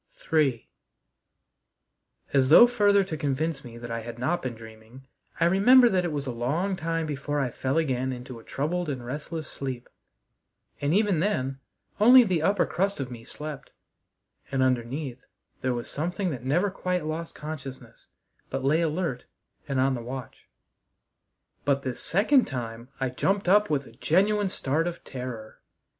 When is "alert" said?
18.81-19.25